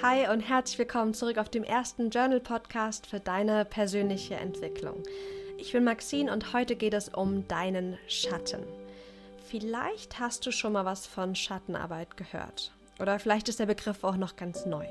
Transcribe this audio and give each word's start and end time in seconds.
Hi 0.00 0.28
und 0.28 0.40
herzlich 0.40 0.78
willkommen 0.78 1.12
zurück 1.12 1.38
auf 1.38 1.48
dem 1.48 1.64
ersten 1.64 2.10
Journal 2.10 2.40
Podcast 2.40 3.06
für 3.06 3.20
deine 3.20 3.64
persönliche 3.64 4.34
Entwicklung. 4.34 5.02
Ich 5.58 5.72
bin 5.72 5.84
Maxine 5.84 6.32
und 6.32 6.52
heute 6.54 6.76
geht 6.76 6.94
es 6.94 7.10
um 7.10 7.46
deinen 7.46 7.98
Schatten. 8.08 8.62
Vielleicht 9.48 10.18
hast 10.18 10.46
du 10.46 10.50
schon 10.50 10.72
mal 10.72 10.84
was 10.84 11.06
von 11.06 11.34
Schattenarbeit 11.34 12.16
gehört 12.16 12.72
oder 13.00 13.18
vielleicht 13.18 13.48
ist 13.48 13.60
der 13.60 13.66
Begriff 13.66 14.02
auch 14.02 14.16
noch 14.16 14.36
ganz 14.36 14.64
neu. 14.64 14.86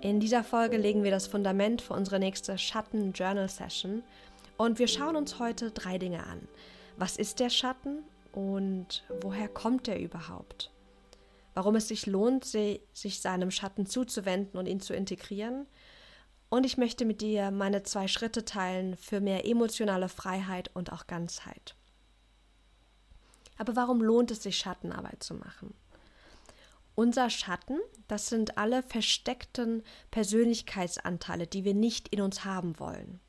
In 0.00 0.18
dieser 0.18 0.44
Folge 0.44 0.76
legen 0.76 1.04
wir 1.04 1.10
das 1.10 1.26
Fundament 1.26 1.80
für 1.80 1.94
unsere 1.94 2.18
nächste 2.18 2.58
Schatten-Journal-Session 2.58 4.02
und 4.56 4.78
wir 4.78 4.88
schauen 4.88 5.16
uns 5.16 5.38
heute 5.38 5.70
drei 5.70 5.98
Dinge 5.98 6.24
an. 6.24 6.48
Was 6.96 7.16
ist 7.16 7.38
der 7.38 7.48
Schatten 7.48 8.02
und 8.32 9.04
woher 9.22 9.48
kommt 9.48 9.88
er 9.88 10.00
überhaupt? 10.00 10.73
Warum 11.54 11.76
es 11.76 11.88
sich 11.88 12.06
lohnt, 12.06 12.44
sich 12.44 13.20
seinem 13.20 13.50
Schatten 13.50 13.86
zuzuwenden 13.86 14.58
und 14.58 14.66
ihn 14.66 14.80
zu 14.80 14.94
integrieren. 14.94 15.66
Und 16.50 16.66
ich 16.66 16.76
möchte 16.76 17.04
mit 17.04 17.20
dir 17.20 17.50
meine 17.50 17.82
zwei 17.84 18.06
Schritte 18.06 18.44
teilen 18.44 18.96
für 18.96 19.20
mehr 19.20 19.46
emotionale 19.46 20.08
Freiheit 20.08 20.70
und 20.74 20.92
auch 20.92 21.06
Ganzheit. 21.06 21.74
Aber 23.56 23.76
warum 23.76 24.02
lohnt 24.02 24.30
es 24.30 24.42
sich, 24.42 24.58
Schattenarbeit 24.58 25.22
zu 25.22 25.34
machen? 25.34 25.74
Unser 26.96 27.28
Schatten, 27.30 27.78
das 28.06 28.28
sind 28.28 28.56
alle 28.56 28.82
versteckten 28.82 29.82
Persönlichkeitsanteile, 30.10 31.46
die 31.46 31.64
wir 31.64 31.74
nicht 31.74 32.08
in 32.08 32.20
uns 32.20 32.44
haben 32.44 32.78
wollen. 32.78 33.20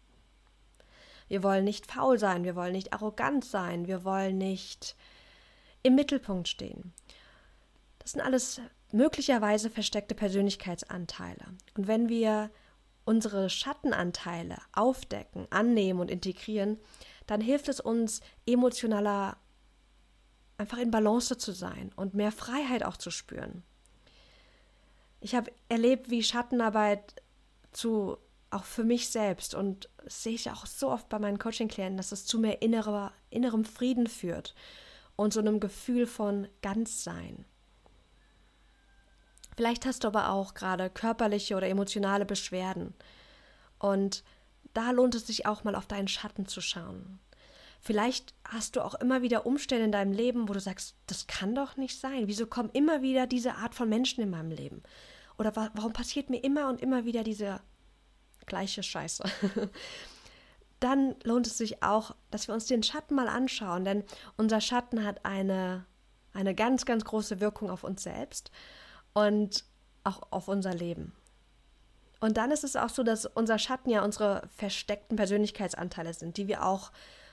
Wir 1.27 1.41
wollen 1.41 1.63
nicht 1.63 1.91
faul 1.91 2.19
sein, 2.19 2.43
wir 2.43 2.55
wollen 2.55 2.73
nicht 2.73 2.93
arrogant 2.93 3.43
sein, 3.43 3.87
wir 3.87 4.03
wollen 4.03 4.37
nicht 4.37 4.95
im 5.81 5.95
Mittelpunkt 5.95 6.47
stehen. 6.47 6.93
Das 8.05 8.11
sind 8.11 8.21
alles 8.21 8.61
möglicherweise 8.91 9.71
versteckte 9.71 10.13
Persönlichkeitsanteile. 10.13 11.43
Und 11.75 11.87
wenn 11.87 12.07
wir 12.07 12.51
unsere 13.03 13.49
Schattenanteile 13.49 14.57
aufdecken, 14.73 15.47
annehmen 15.49 15.99
und 15.99 16.11
integrieren, 16.11 16.77
dann 17.25 17.41
hilft 17.41 17.67
es 17.67 17.79
uns 17.79 18.21
emotionaler 18.45 19.37
einfach 20.59 20.77
in 20.77 20.91
Balance 20.91 21.35
zu 21.39 21.51
sein 21.51 21.91
und 21.95 22.13
mehr 22.13 22.31
Freiheit 22.31 22.83
auch 22.83 22.97
zu 22.97 23.09
spüren. 23.09 23.63
Ich 25.19 25.33
habe 25.33 25.51
erlebt, 25.67 26.11
wie 26.11 26.21
Schattenarbeit 26.21 27.23
zu 27.71 28.19
auch 28.51 28.65
für 28.65 28.83
mich 28.83 29.09
selbst 29.09 29.55
und 29.55 29.89
das 30.03 30.21
sehe 30.21 30.35
ich 30.35 30.51
auch 30.51 30.67
so 30.67 30.91
oft 30.91 31.09
bei 31.09 31.17
meinen 31.17 31.39
Coaching-Klienten, 31.39 31.97
dass 31.97 32.11
es 32.11 32.27
zu 32.27 32.37
mehr 32.37 32.61
innerer, 32.61 33.13
innerem 33.31 33.65
Frieden 33.65 34.05
führt 34.05 34.53
und 35.15 35.33
so 35.33 35.39
einem 35.39 35.59
Gefühl 35.59 36.05
von 36.05 36.47
Ganzsein. 36.61 37.45
Vielleicht 39.55 39.85
hast 39.85 40.03
du 40.03 40.07
aber 40.07 40.29
auch 40.29 40.53
gerade 40.53 40.89
körperliche 40.89 41.55
oder 41.55 41.67
emotionale 41.67 42.25
Beschwerden. 42.25 42.93
Und 43.79 44.23
da 44.73 44.91
lohnt 44.91 45.15
es 45.15 45.27
sich 45.27 45.45
auch 45.45 45.63
mal 45.63 45.75
auf 45.75 45.85
deinen 45.85 46.07
Schatten 46.07 46.45
zu 46.45 46.61
schauen. 46.61 47.19
Vielleicht 47.79 48.33
hast 48.43 48.75
du 48.75 48.81
auch 48.81 48.95
immer 48.95 49.21
wieder 49.21 49.45
Umstände 49.45 49.85
in 49.85 49.91
deinem 49.91 50.11
Leben, 50.11 50.49
wo 50.49 50.53
du 50.53 50.59
sagst, 50.59 50.95
das 51.07 51.27
kann 51.27 51.55
doch 51.55 51.77
nicht 51.77 51.99
sein. 51.99 52.27
Wieso 52.27 52.47
kommen 52.47 52.71
immer 52.73 53.01
wieder 53.01 53.27
diese 53.27 53.55
Art 53.55 53.75
von 53.75 53.87
Menschen 53.87 54.23
in 54.23 54.29
meinem 54.29 54.51
Leben? 54.51 54.81
Oder 55.37 55.55
wa 55.55 55.69
warum 55.73 55.93
passiert 55.93 56.29
mir 56.29 56.43
immer 56.43 56.67
und 56.67 56.81
immer 56.81 57.05
wieder 57.05 57.23
diese 57.23 57.61
gleiche 58.45 58.83
Scheiße? 58.83 59.23
Dann 60.79 61.15
lohnt 61.23 61.47
es 61.47 61.57
sich 61.57 61.83
auch, 61.83 62.15
dass 62.31 62.47
wir 62.47 62.55
uns 62.55 62.65
den 62.65 62.83
Schatten 62.83 63.15
mal 63.15 63.27
anschauen, 63.27 63.85
denn 63.85 64.03
unser 64.35 64.61
Schatten 64.61 65.05
hat 65.05 65.23
eine, 65.23 65.85
eine 66.33 66.53
ganz, 66.53 66.85
ganz 66.85 67.05
große 67.05 67.39
Wirkung 67.39 67.69
auf 67.69 67.83
uns 67.83 68.03
selbst 68.03 68.51
und 69.15 69.63
auch 70.03 70.21
auf 70.29 70.47
unser 70.47 70.73
Leben. 70.73 71.13
Und 72.19 72.37
dann 72.37 72.51
ist 72.51 72.63
es 72.63 72.75
auch 72.75 72.89
so, 72.89 73.03
dass 73.03 73.25
unser 73.25 73.57
Schatten 73.57 73.89
ja 73.89 74.03
unsere 74.03 74.47
versteckten 74.55 75.17
Persönlichkeitsanteile 75.17 76.13
sind, 76.13 76.37
die 76.37 76.47
wir 76.47 76.63
auch 76.63 76.91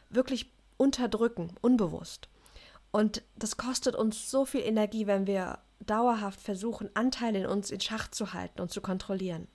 wirklich 0.09 0.51
unterdrücken, 0.77 1.55
unbewusst. 1.61 2.29
Und 2.91 3.23
das 3.37 3.57
kostet 3.57 3.95
uns 3.95 4.31
so 4.31 4.45
viel 4.45 4.63
Energie, 4.63 5.07
wenn 5.07 5.27
wir 5.27 5.59
dauerhaft 5.81 6.41
versuchen, 6.41 6.91
Anteile 6.95 7.41
in 7.41 7.47
uns 7.47 7.71
in 7.71 7.81
Schach 7.81 8.09
zu 8.09 8.33
halten 8.33 8.61
und 8.61 8.71
zu 8.71 8.81
kontrollieren. 8.81 9.49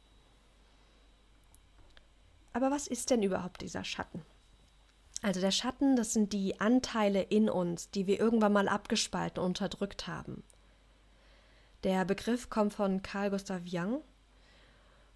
Aber 2.53 2.71
was 2.71 2.87
ist 2.87 3.11
denn 3.11 3.21
überhaupt 3.21 3.61
dieser 3.61 3.83
Schatten? 3.83 4.23
Also 5.21 5.39
der 5.39 5.51
Schatten, 5.51 5.95
das 5.95 6.13
sind 6.13 6.33
die 6.33 6.59
Anteile 6.59 7.21
in 7.21 7.49
uns, 7.49 7.91
die 7.91 8.07
wir 8.07 8.19
irgendwann 8.19 8.53
mal 8.53 8.67
abgespalten 8.67 9.41
und 9.41 9.49
unterdrückt 9.49 10.07
haben. 10.07 10.43
Der 11.83 12.05
Begriff 12.05 12.49
kommt 12.49 12.73
von 12.73 13.01
Carl 13.01 13.29
Gustav 13.29 13.65
Jung 13.65 14.03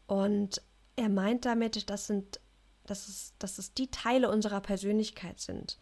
und 0.07 0.61
er 0.95 1.09
meint 1.09 1.45
damit, 1.45 1.89
dass, 1.89 2.07
sind, 2.07 2.39
dass, 2.85 3.07
es, 3.07 3.33
dass 3.39 3.57
es 3.57 3.73
die 3.73 3.89
Teile 3.89 4.29
unserer 4.29 4.61
Persönlichkeit 4.61 5.39
sind, 5.39 5.77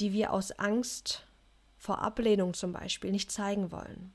die 0.00 0.12
wir 0.12 0.32
aus 0.32 0.52
Angst 0.52 1.26
vor 1.76 2.00
Ablehnung 2.00 2.54
zum 2.54 2.72
Beispiel 2.72 3.10
nicht 3.10 3.30
zeigen 3.30 3.72
wollen. 3.72 4.14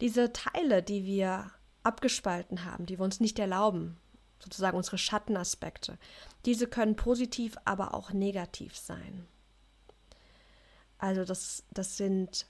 Diese 0.00 0.32
Teile, 0.32 0.82
die 0.82 1.04
wir 1.04 1.52
abgespalten 1.82 2.64
haben, 2.64 2.86
die 2.86 2.98
wir 2.98 3.04
uns 3.04 3.20
nicht 3.20 3.38
erlauben, 3.38 3.98
sozusagen 4.40 4.76
unsere 4.76 4.98
Schattenaspekte, 4.98 5.98
diese 6.44 6.66
können 6.66 6.96
positiv, 6.96 7.56
aber 7.64 7.94
auch 7.94 8.12
negativ 8.12 8.76
sein. 8.76 9.26
Also 10.98 11.24
das, 11.24 11.64
das 11.70 11.96
sind 11.96 12.46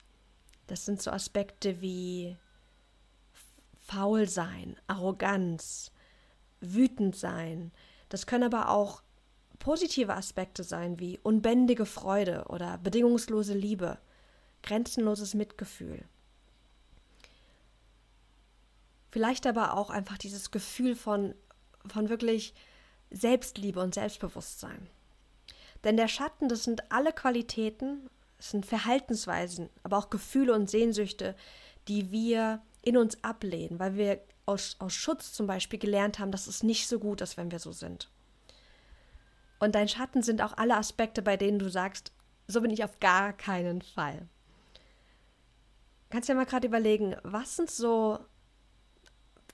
das 0.66 0.84
sind 0.84 1.02
so 1.02 1.10
Aspekte 1.10 1.80
wie 1.80 2.36
faul 3.86 4.28
sein, 4.28 4.76
Arroganz, 4.86 5.92
wütend 6.60 7.16
sein. 7.16 7.72
Das 8.08 8.26
können 8.26 8.44
aber 8.44 8.68
auch 8.70 9.02
positive 9.58 10.14
Aspekte 10.14 10.64
sein 10.64 10.98
wie 10.98 11.18
unbändige 11.22 11.86
Freude 11.86 12.46
oder 12.48 12.78
bedingungslose 12.78 13.54
Liebe, 13.54 13.98
grenzenloses 14.62 15.34
Mitgefühl. 15.34 16.04
Vielleicht 19.10 19.46
aber 19.46 19.74
auch 19.76 19.90
einfach 19.90 20.16
dieses 20.16 20.50
Gefühl 20.50 20.96
von, 20.96 21.34
von 21.86 22.08
wirklich 22.08 22.54
Selbstliebe 23.10 23.80
und 23.80 23.94
Selbstbewusstsein. 23.94 24.88
Denn 25.84 25.96
der 25.96 26.08
Schatten, 26.08 26.48
das 26.48 26.64
sind 26.64 26.90
alle 26.90 27.12
Qualitäten 27.12 28.08
es 28.42 28.50
sind 28.50 28.66
Verhaltensweisen, 28.66 29.70
aber 29.84 29.98
auch 29.98 30.10
Gefühle 30.10 30.52
und 30.52 30.68
Sehnsüchte, 30.68 31.36
die 31.86 32.10
wir 32.10 32.60
in 32.82 32.96
uns 32.96 33.22
ablehnen, 33.22 33.78
weil 33.78 33.94
wir 33.94 34.20
aus, 34.46 34.74
aus 34.80 34.94
Schutz 34.94 35.32
zum 35.32 35.46
Beispiel 35.46 35.78
gelernt 35.78 36.18
haben, 36.18 36.32
dass 36.32 36.48
es 36.48 36.64
nicht 36.64 36.88
so 36.88 36.98
gut 36.98 37.20
ist, 37.20 37.36
wenn 37.36 37.52
wir 37.52 37.60
so 37.60 37.70
sind. 37.70 38.10
Und 39.60 39.76
dein 39.76 39.86
Schatten 39.86 40.24
sind 40.24 40.42
auch 40.42 40.56
alle 40.56 40.76
Aspekte, 40.76 41.22
bei 41.22 41.36
denen 41.36 41.60
du 41.60 41.70
sagst, 41.70 42.10
so 42.48 42.60
bin 42.60 42.72
ich 42.72 42.82
auf 42.82 42.98
gar 42.98 43.32
keinen 43.32 43.80
Fall. 43.80 44.28
Kannst 46.10 46.28
ja 46.28 46.34
mal 46.34 46.44
gerade 46.44 46.66
überlegen, 46.66 47.14
was 47.22 47.54
sind 47.54 47.70
so 47.70 48.18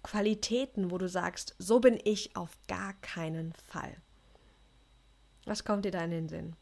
Qualitäten, 0.02 0.90
wo 0.90 0.96
du 0.96 1.10
sagst, 1.10 1.54
so 1.58 1.78
bin 1.78 2.00
ich 2.04 2.36
auf 2.36 2.56
gar 2.68 2.94
keinen 2.94 3.52
Fall. 3.52 3.98
Was 5.44 5.66
kommt 5.66 5.84
dir 5.84 5.90
da 5.90 6.02
in 6.04 6.10
den 6.10 6.28
Sinn? 6.30 6.56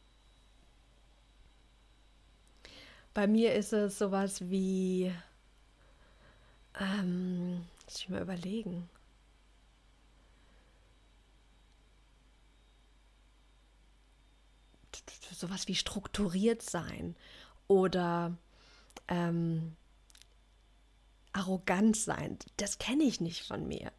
Bei 3.16 3.26
mir 3.26 3.54
ist 3.54 3.72
es 3.72 3.96
sowas 3.96 4.42
wie, 4.50 5.10
ähm, 6.78 7.64
muss 7.86 7.96
ich 7.96 8.10
mal 8.10 8.20
überlegen. 8.20 8.90
Sowas 15.32 15.66
wie 15.66 15.74
strukturiert 15.74 16.60
sein 16.60 17.16
oder 17.68 18.36
ähm, 19.08 19.74
arrogant 21.32 21.96
sein. 21.96 22.38
Das 22.58 22.76
kenne 22.76 23.04
ich 23.04 23.22
nicht 23.22 23.46
von 23.46 23.66
mir. 23.66 23.92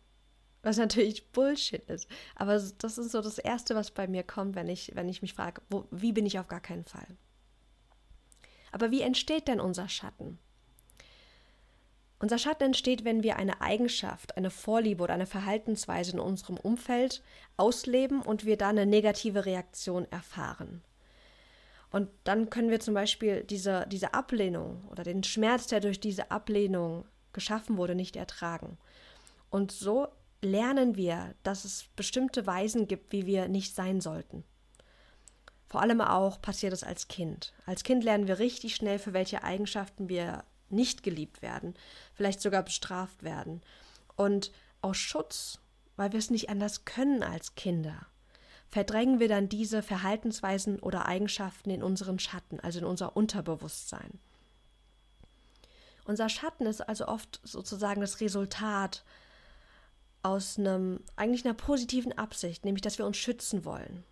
Was 0.61 0.77
natürlich 0.77 1.31
Bullshit 1.31 1.83
ist. 1.89 2.07
Aber 2.35 2.53
das 2.53 2.99
ist 2.99 3.13
so 3.13 3.21
das 3.23 3.39
Erste, 3.39 3.73
was 3.73 3.89
bei 3.89 4.07
mir 4.07 4.21
kommt, 4.21 4.53
wenn 4.53 4.69
ich, 4.69 4.91
wenn 4.93 5.09
ich 5.09 5.23
mich 5.23 5.33
frage, 5.33 5.63
wie 5.89 6.11
bin 6.11 6.27
ich 6.27 6.37
auf 6.37 6.47
gar 6.47 6.61
keinen 6.61 6.85
Fall. 6.85 7.17
Aber 8.77 8.91
wie 8.91 9.01
entsteht 9.01 9.47
denn 9.47 9.59
unser 9.59 9.89
Schatten? 9.89 10.37
Unser 12.19 12.37
Schatten 12.37 12.65
entsteht, 12.65 13.05
wenn 13.05 13.23
wir 13.23 13.37
eine 13.37 13.59
Eigenschaft, 13.59 14.37
eine 14.37 14.51
Vorliebe 14.51 15.03
oder 15.03 15.15
eine 15.15 15.25
Verhaltensweise 15.25 16.11
in 16.11 16.19
unserem 16.19 16.57
Umfeld 16.57 17.23
ausleben 17.57 18.21
und 18.21 18.45
wir 18.45 18.55
da 18.55 18.69
eine 18.69 18.85
negative 18.85 19.47
Reaktion 19.47 20.05
erfahren. 20.11 20.83
Und 21.89 22.07
dann 22.23 22.51
können 22.51 22.69
wir 22.69 22.79
zum 22.79 22.93
Beispiel 22.93 23.43
diese, 23.45 23.87
diese 23.87 24.13
Ablehnung 24.13 24.87
oder 24.91 25.01
den 25.03 25.23
Schmerz, 25.23 25.65
der 25.65 25.79
durch 25.79 25.99
diese 25.99 26.29
Ablehnung 26.29 27.05
geschaffen 27.33 27.77
wurde, 27.77 27.95
nicht 27.95 28.15
ertragen. 28.15 28.77
Und 29.49 29.71
so 29.71 30.07
lernen 30.43 30.97
wir, 30.97 31.33
dass 31.41 31.65
es 31.65 31.87
bestimmte 31.95 32.45
Weisen 32.45 32.87
gibt, 32.87 33.11
wie 33.11 33.25
wir 33.25 33.47
nicht 33.47 33.73
sein 33.73 34.01
sollten. 34.01 34.43
Vor 35.67 35.81
allem 35.81 36.01
auch 36.01 36.41
passiert 36.41 36.73
es 36.73 36.83
als 36.83 37.07
Kind. 37.07 37.53
Als 37.65 37.83
Kind 37.83 38.03
lernen 38.03 38.27
wir 38.27 38.39
richtig 38.39 38.75
schnell, 38.75 38.99
für 38.99 39.13
welche 39.13 39.43
Eigenschaften 39.43 40.07
wir 40.09 40.43
nicht 40.69 41.03
geliebt 41.03 41.41
werden, 41.41 41.75
vielleicht 42.13 42.41
sogar 42.41 42.63
bestraft 42.63 43.23
werden. 43.23 43.61
Und 44.15 44.51
aus 44.81 44.97
Schutz, 44.97 45.59
weil 45.95 46.11
wir 46.11 46.19
es 46.19 46.29
nicht 46.29 46.49
anders 46.49 46.85
können 46.85 47.23
als 47.23 47.55
Kinder, 47.55 48.05
verdrängen 48.69 49.19
wir 49.19 49.27
dann 49.27 49.49
diese 49.49 49.81
Verhaltensweisen 49.81 50.79
oder 50.79 51.05
Eigenschaften 51.05 51.69
in 51.69 51.83
unseren 51.83 52.19
Schatten, 52.19 52.59
also 52.59 52.79
in 52.79 52.85
unser 52.85 53.15
Unterbewusstsein. 53.15 54.19
Unser 56.05 56.29
Schatten 56.29 56.65
ist 56.65 56.87
also 56.87 57.07
oft 57.07 57.41
sozusagen 57.43 57.99
das 57.99 58.21
Resultat 58.21 59.03
aus 60.23 60.57
einem 60.57 61.01
eigentlich 61.15 61.45
einer 61.45 61.53
positiven 61.53 62.17
Absicht, 62.17 62.63
nämlich 62.63 62.81
dass 62.81 62.97
wir 62.97 63.05
uns 63.05 63.17
schützen 63.17 63.65
wollen. 63.65 64.03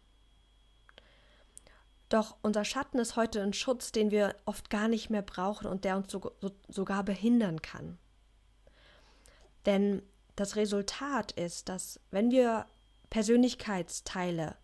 Doch 2.10 2.36
unser 2.42 2.63
Schatten 2.66 3.00
ist 3.00 3.16
heute 3.16 3.42
ein 3.42 3.54
Schutz, 3.54 3.92
den 3.92 4.12
wir 4.12 4.36
oft 4.46 4.69
gar 4.69 4.88
nicht 4.88 5.10
mehr 5.10 5.24
brauchen 5.24 5.68
und 5.68 5.84
der 5.86 5.98
uns 5.98 6.12
so, 6.12 6.31
so, 6.40 6.52
sogar 6.68 7.04
behindern 7.04 7.62
kann. 7.62 7.98
Denn 9.66 10.04
das 10.36 10.56
Resultat 10.56 11.31
ist, 11.31 11.69
dass 11.69 12.00
wenn 12.12 12.30
wir 12.30 12.68
Persönlichkeitsteile 13.10 14.56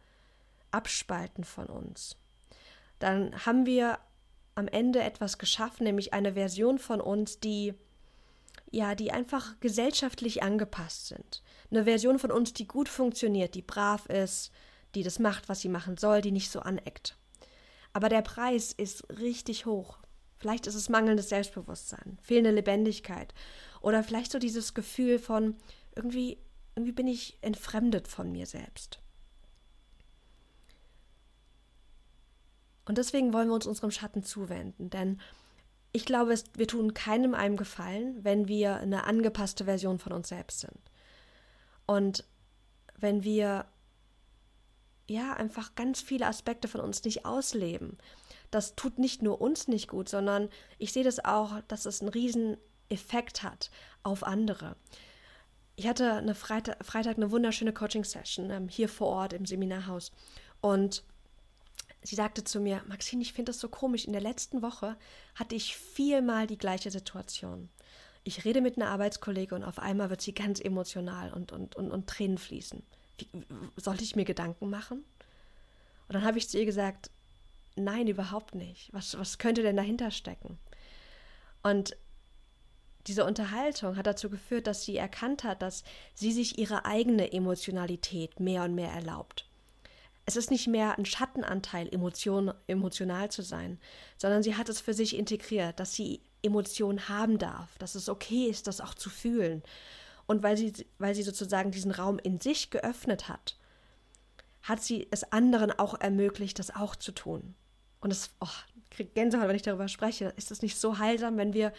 abspalten 0.69 1.43
von 1.43 1.65
uns, 1.65 2.17
dann 2.99 3.45
haben 3.45 3.65
wir 3.65 3.97
am 4.53 4.67
Ende 4.67 5.01
etwas 5.01 5.37
geschaffen, 5.37 5.85
nämlich 5.85 6.13
eine 6.13 6.33
Version 6.33 6.77
von 6.77 7.01
uns, 7.01 7.39
die 7.39 7.73
ja, 8.69 8.95
die 8.95 9.11
einfach 9.11 9.59
gesellschaftlich 9.59 10.43
angepasst 10.43 11.07
sind. 11.07 11.43
Eine 11.69 11.83
Version 11.83 12.19
von 12.19 12.31
uns, 12.31 12.53
die 12.53 12.67
gut 12.67 12.87
funktioniert, 12.87 13.53
die 13.53 13.61
brav 13.61 14.05
ist, 14.05 14.51
die 14.95 15.03
das 15.03 15.19
macht, 15.19 15.49
was 15.49 15.61
sie 15.61 15.69
machen 15.69 15.97
soll, 15.97 16.21
die 16.21 16.31
nicht 16.31 16.51
so 16.51 16.61
aneckt. 16.61 17.17
Aber 17.93 18.09
der 18.09 18.21
Preis 18.21 18.71
ist 18.71 19.07
richtig 19.19 19.65
hoch. 19.65 19.97
Vielleicht 20.37 20.65
ist 20.65 20.75
es 20.75 20.89
mangelndes 20.89 21.29
Selbstbewusstsein, 21.29 22.17
fehlende 22.21 22.51
Lebendigkeit 22.51 23.33
oder 23.81 24.03
vielleicht 24.03 24.31
so 24.31 24.39
dieses 24.39 24.73
Gefühl 24.73 25.19
von 25.19 25.55
irgendwie, 25.95 26.39
irgendwie 26.75 26.93
bin 26.93 27.07
ich 27.07 27.37
entfremdet 27.41 28.07
von 28.07 28.31
mir 28.31 28.45
selbst. 28.45 28.99
Und 32.85 32.97
deswegen 32.97 33.33
wollen 33.33 33.49
wir 33.49 33.55
uns 33.55 33.67
unserem 33.67 33.91
Schatten 33.91 34.23
zuwenden, 34.23 34.89
denn 34.89 35.19
ich 35.93 36.05
glaube, 36.05 36.33
wir 36.55 36.67
tun 36.67 36.93
keinem 36.93 37.35
einem 37.35 37.57
Gefallen, 37.57 38.23
wenn 38.23 38.47
wir 38.47 38.77
eine 38.77 39.03
angepasste 39.03 39.65
Version 39.65 39.99
von 39.99 40.13
uns 40.13 40.29
selbst 40.29 40.61
sind. 40.61 40.79
Und 41.85 42.23
wenn 42.97 43.23
wir 43.23 43.65
ja 45.11 45.33
einfach 45.33 45.75
ganz 45.75 46.01
viele 46.01 46.27
Aspekte 46.27 46.67
von 46.67 46.81
uns 46.81 47.03
nicht 47.03 47.25
ausleben. 47.25 47.97
Das 48.49 48.75
tut 48.75 48.99
nicht 48.99 49.21
nur 49.21 49.39
uns 49.41 49.67
nicht 49.67 49.87
gut, 49.87 50.09
sondern 50.09 50.49
ich 50.77 50.91
sehe 50.91 51.03
das 51.03 51.23
auch, 51.23 51.61
dass 51.67 51.85
es 51.85 52.01
einen 52.01 52.09
riesen 52.09 52.57
Effekt 52.89 53.43
hat 53.43 53.71
auf 54.03 54.23
andere. 54.23 54.75
Ich 55.75 55.87
hatte 55.87 56.13
eine 56.13 56.35
Freitag, 56.35 56.85
Freitag 56.85 57.17
eine 57.17 57.31
wunderschöne 57.31 57.73
Coaching-Session 57.73 58.51
ähm, 58.51 58.67
hier 58.67 58.89
vor 58.89 59.07
Ort 59.07 59.33
im 59.33 59.45
Seminarhaus 59.45 60.11
und 60.59 61.03
sie 62.03 62.15
sagte 62.15 62.43
zu 62.43 62.59
mir, 62.59 62.83
Maxine, 62.87 63.21
ich 63.21 63.33
finde 63.33 63.51
das 63.51 63.59
so 63.59 63.69
komisch. 63.69 64.05
In 64.05 64.13
der 64.13 64.21
letzten 64.21 64.61
Woche 64.61 64.97
hatte 65.35 65.55
ich 65.55 65.75
viermal 65.77 66.47
die 66.47 66.57
gleiche 66.57 66.91
Situation. 66.91 67.69
Ich 68.23 68.45
rede 68.45 68.61
mit 68.61 68.77
einer 68.77 68.89
Arbeitskollegin 68.89 69.57
und 69.57 69.63
auf 69.63 69.79
einmal 69.79 70.09
wird 70.09 70.21
sie 70.21 70.33
ganz 70.33 70.59
emotional 70.59 71.33
und, 71.33 71.51
und, 71.51 71.75
und, 71.75 71.91
und 71.91 72.07
Tränen 72.07 72.37
fließen. 72.37 72.83
Sollte 73.75 74.03
ich 74.03 74.15
mir 74.15 74.25
Gedanken 74.25 74.69
machen? 74.69 75.03
Und 76.07 76.13
dann 76.13 76.23
habe 76.23 76.37
ich 76.37 76.49
zu 76.49 76.57
ihr 76.57 76.65
gesagt, 76.65 77.09
nein, 77.75 78.07
überhaupt 78.07 78.55
nicht. 78.55 78.93
Was, 78.93 79.17
was 79.17 79.37
könnte 79.37 79.63
denn 79.63 79.77
dahinter 79.77 80.11
stecken? 80.11 80.57
Und 81.63 81.95
diese 83.07 83.25
Unterhaltung 83.25 83.97
hat 83.97 84.07
dazu 84.07 84.29
geführt, 84.29 84.67
dass 84.67 84.85
sie 84.85 84.97
erkannt 84.97 85.43
hat, 85.43 85.61
dass 85.61 85.83
sie 86.13 86.31
sich 86.31 86.57
ihre 86.59 86.85
eigene 86.85 87.31
Emotionalität 87.31 88.39
mehr 88.39 88.63
und 88.63 88.75
mehr 88.75 88.91
erlaubt. 88.91 89.47
Es 90.25 90.35
ist 90.35 90.51
nicht 90.51 90.67
mehr 90.67 90.97
ein 90.97 91.05
Schattenanteil, 91.05 91.89
Emotion, 91.91 92.53
emotional 92.67 93.31
zu 93.31 93.41
sein, 93.41 93.79
sondern 94.17 94.43
sie 94.43 94.55
hat 94.55 94.69
es 94.69 94.79
für 94.79 94.93
sich 94.93 95.17
integriert, 95.17 95.79
dass 95.79 95.95
sie 95.95 96.21
Emotionen 96.43 97.09
haben 97.09 97.37
darf, 97.37 97.77
dass 97.79 97.95
es 97.95 98.07
okay 98.07 98.45
ist, 98.45 98.67
das 98.67 98.81
auch 98.81 98.93
zu 98.93 99.09
fühlen. 99.09 99.63
Und 100.31 100.43
weil 100.43 100.55
sie, 100.55 100.87
weil 100.97 101.13
sie 101.13 101.23
sozusagen 101.23 101.71
diesen 101.71 101.91
Raum 101.91 102.17
in 102.17 102.39
sich 102.39 102.69
geöffnet 102.69 103.27
hat, 103.27 103.57
hat 104.61 104.81
sie 104.81 105.09
es 105.11 105.29
anderen 105.33 105.71
auch 105.71 105.99
ermöglicht, 105.99 106.57
das 106.57 106.73
auch 106.73 106.95
zu 106.95 107.11
tun. 107.11 107.53
Und 107.99 108.11
es, 108.11 108.29
oh, 108.39 108.47
kriege 108.91 109.09
Gänsehaut, 109.09 109.49
wenn 109.49 109.57
ich 109.57 109.61
darüber 109.61 109.89
spreche. 109.89 110.33
Ist 110.37 110.49
es 110.49 110.61
nicht 110.61 110.79
so 110.79 110.99
heilsam, 110.99 111.35
wenn 111.35 111.53
wir 111.53 111.73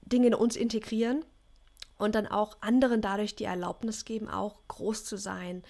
Dinge 0.00 0.28
in 0.28 0.34
uns 0.34 0.56
integrieren 0.56 1.22
und 1.98 2.14
dann 2.14 2.26
auch 2.26 2.56
anderen 2.62 3.02
dadurch 3.02 3.36
die 3.36 3.44
Erlaubnis 3.44 4.06
geben, 4.06 4.26
auch 4.26 4.66
groß 4.68 5.04
zu 5.04 5.18
sein, 5.18 5.62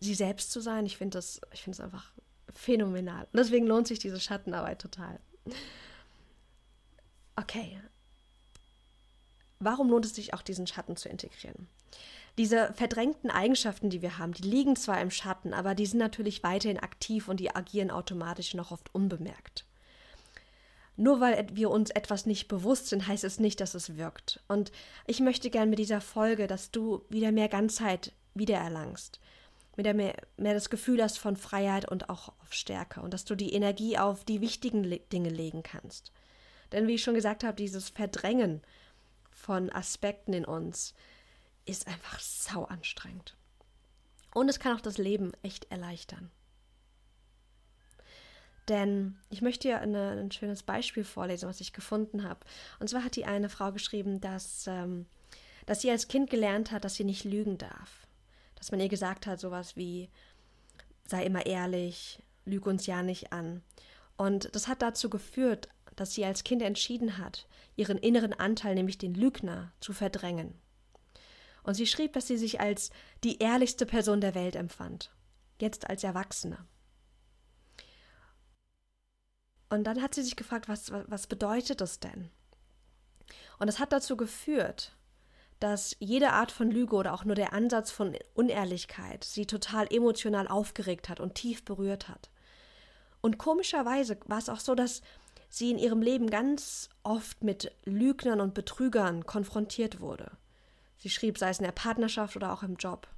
sie 0.00 0.14
selbst 0.14 0.50
zu 0.50 0.60
sein. 0.60 0.86
Ich 0.86 0.96
finde 0.96 1.18
das, 1.18 1.42
ich 1.52 1.64
finde 1.64 1.82
einfach 1.82 2.14
phänomenal. 2.48 3.24
Und 3.24 3.36
deswegen 3.36 3.66
lohnt 3.66 3.88
sich 3.88 3.98
diese 3.98 4.20
Schattenarbeit 4.20 4.80
total. 4.80 5.20
Okay. 7.36 7.78
Warum 9.58 9.90
lohnt 9.90 10.04
es 10.04 10.14
sich 10.14 10.34
auch, 10.34 10.42
diesen 10.42 10.66
Schatten 10.66 10.96
zu 10.96 11.08
integrieren? 11.08 11.68
Diese 12.38 12.72
verdrängten 12.74 13.30
Eigenschaften, 13.30 13.88
die 13.88 14.02
wir 14.02 14.18
haben, 14.18 14.32
die 14.32 14.42
liegen 14.42 14.76
zwar 14.76 15.00
im 15.00 15.10
Schatten, 15.10 15.54
aber 15.54 15.74
die 15.74 15.86
sind 15.86 15.98
natürlich 15.98 16.42
weiterhin 16.42 16.78
aktiv 16.78 17.28
und 17.28 17.40
die 17.40 17.54
agieren 17.54 17.90
automatisch 17.90 18.52
noch 18.54 18.72
oft 18.72 18.94
unbemerkt. 18.94 19.64
Nur 20.98 21.20
weil 21.20 21.46
wir 21.52 21.70
uns 21.70 21.90
etwas 21.90 22.26
nicht 22.26 22.48
bewusst 22.48 22.88
sind, 22.88 23.06
heißt 23.06 23.24
es 23.24 23.38
nicht, 23.38 23.60
dass 23.60 23.74
es 23.74 23.96
wirkt. 23.96 24.40
Und 24.48 24.72
ich 25.06 25.20
möchte 25.20 25.50
gern 25.50 25.70
mit 25.70 25.78
dieser 25.78 26.00
Folge, 26.00 26.46
dass 26.46 26.70
du 26.70 27.02
wieder 27.08 27.32
mehr 27.32 27.48
Ganzheit 27.48 28.12
wiedererlangst 28.34 29.20
mit 29.76 29.86
der 29.86 29.94
mehr, 29.94 30.14
mehr 30.36 30.54
das 30.54 30.70
Gefühl 30.70 31.02
hast 31.02 31.18
von 31.18 31.36
Freiheit 31.36 31.88
und 31.88 32.08
auch 32.08 32.28
auf 32.28 32.52
Stärke 32.52 33.00
und 33.00 33.12
dass 33.12 33.24
du 33.24 33.34
die 33.34 33.52
Energie 33.52 33.98
auf 33.98 34.24
die 34.24 34.40
wichtigen 34.40 34.82
Le 34.82 34.98
Dinge 35.12 35.28
legen 35.28 35.62
kannst. 35.62 36.12
Denn 36.72 36.86
wie 36.88 36.94
ich 36.94 37.02
schon 37.02 37.14
gesagt 37.14 37.44
habe, 37.44 37.56
dieses 37.56 37.90
Verdrängen 37.90 38.62
von 39.36 39.70
Aspekten 39.70 40.32
in 40.32 40.44
uns 40.44 40.94
ist 41.64 41.86
einfach 41.86 42.18
sau 42.20 42.64
anstrengend. 42.64 43.36
Und 44.34 44.48
es 44.48 44.58
kann 44.58 44.76
auch 44.76 44.80
das 44.80 44.98
Leben 44.98 45.32
echt 45.42 45.70
erleichtern. 45.70 46.30
Denn 48.68 49.16
ich 49.30 49.42
möchte 49.42 49.68
dir 49.68 49.80
eine, 49.80 50.10
ein 50.12 50.32
schönes 50.32 50.64
Beispiel 50.64 51.04
vorlesen, 51.04 51.48
was 51.48 51.60
ich 51.60 51.72
gefunden 51.72 52.24
habe. 52.24 52.40
Und 52.80 52.90
zwar 52.90 53.04
hat 53.04 53.14
die 53.14 53.24
eine 53.24 53.48
Frau 53.48 53.70
geschrieben, 53.70 54.20
dass, 54.20 54.66
ähm, 54.66 55.06
dass 55.66 55.82
sie 55.82 55.90
als 55.90 56.08
Kind 56.08 56.30
gelernt 56.30 56.72
hat, 56.72 56.84
dass 56.84 56.96
sie 56.96 57.04
nicht 57.04 57.24
lügen 57.24 57.58
darf 57.58 58.06
dass 58.56 58.72
man 58.72 58.80
ihr 58.80 58.88
gesagt 58.88 59.26
hat, 59.26 59.38
sowas 59.38 59.76
wie, 59.76 60.10
sei 61.06 61.24
immer 61.24 61.46
ehrlich, 61.46 62.20
lüg 62.44 62.66
uns 62.66 62.86
ja 62.86 63.02
nicht 63.02 63.32
an. 63.32 63.62
Und 64.16 64.54
das 64.54 64.66
hat 64.66 64.82
dazu 64.82 65.08
geführt, 65.08 65.68
dass 65.96 66.14
sie 66.14 66.24
als 66.24 66.44
Kind 66.44 66.62
entschieden 66.62 67.18
hat, 67.18 67.46
ihren 67.74 67.98
inneren 67.98 68.32
Anteil, 68.32 68.74
nämlich 68.74 68.98
den 68.98 69.14
Lügner, 69.14 69.72
zu 69.80 69.92
verdrängen. 69.92 70.54
Und 71.62 71.74
sie 71.74 71.86
schrieb, 71.86 72.12
dass 72.12 72.28
sie 72.28 72.36
sich 72.36 72.60
als 72.60 72.90
die 73.24 73.38
ehrlichste 73.38 73.86
Person 73.86 74.20
der 74.20 74.34
Welt 74.34 74.54
empfand, 74.54 75.12
jetzt 75.60 75.88
als 75.90 76.04
Erwachsene. 76.04 76.64
Und 79.68 79.84
dann 79.84 80.00
hat 80.00 80.14
sie 80.14 80.22
sich 80.22 80.36
gefragt, 80.36 80.68
was, 80.68 80.92
was 80.92 81.26
bedeutet 81.26 81.80
das 81.80 81.98
denn? 81.98 82.30
Und 83.58 83.66
das 83.66 83.80
hat 83.80 83.92
dazu 83.92 84.16
geführt, 84.16 84.96
dass 85.58 85.96
jede 85.98 86.32
Art 86.32 86.52
von 86.52 86.70
Lüge 86.70 86.94
oder 86.94 87.14
auch 87.14 87.24
nur 87.24 87.34
der 87.34 87.52
Ansatz 87.52 87.90
von 87.90 88.16
Unehrlichkeit 88.34 89.24
sie 89.24 89.46
total 89.46 89.86
emotional 89.92 90.48
aufgeregt 90.48 91.08
hat 91.08 91.18
und 91.18 91.34
tief 91.34 91.64
berührt 91.64 92.08
hat. 92.08 92.30
Und 93.22 93.38
komischerweise 93.38 94.18
war 94.26 94.38
es 94.38 94.48
auch 94.48 94.60
so, 94.60 94.74
dass 94.74 95.00
sie 95.48 95.70
in 95.70 95.78
ihrem 95.78 96.02
Leben 96.02 96.30
ganz 96.30 96.88
oft 97.02 97.42
mit 97.42 97.72
Lügnern 97.84 98.40
und 98.40 98.54
Betrügern 98.54 99.26
konfrontiert 99.26 100.00
wurde. 100.00 100.32
Sie 100.98 101.10
schrieb, 101.10 101.38
sei 101.38 101.50
es 101.50 101.58
in 101.58 101.64
der 101.64 101.72
Partnerschaft 101.72 102.36
oder 102.36 102.52
auch 102.52 102.62
im 102.62 102.76
Job. 102.76 103.08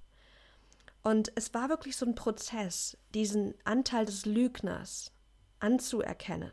Und 1.03 1.33
es 1.37 1.55
war 1.55 1.69
wirklich 1.69 1.97
so 1.97 2.05
ein 2.05 2.15
Prozess, 2.15 2.97
diesen 3.15 3.55
Anteil 3.65 4.05
des 4.05 4.27
Lügners 4.27 5.13
anzuerkennen 5.61 6.53